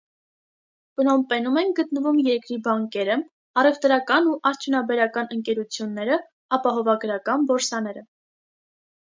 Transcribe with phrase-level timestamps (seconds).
[0.99, 3.17] Պնոմպենում են գտնվում երկրի բանկերը,
[3.63, 6.19] առևտրական ու արդյունաբերական ընկերությունները,
[6.59, 8.05] ապահովագրական բորսաները։